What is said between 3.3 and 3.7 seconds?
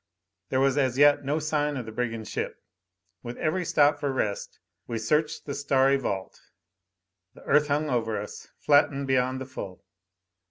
every